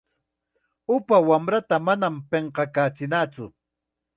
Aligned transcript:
Upa 0.95 1.17
wamrata 1.27 1.75
manam 1.85 2.15
pinqakachinatsu. 2.29 3.45